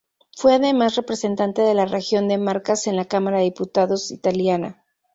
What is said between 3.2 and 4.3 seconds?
de Diputados